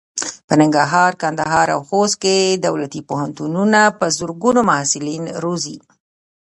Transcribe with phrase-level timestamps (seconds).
[0.47, 5.77] په ننګرهار، کندهار او خوست کې دولتي پوهنتونونه په زرګونو محصلین روزي.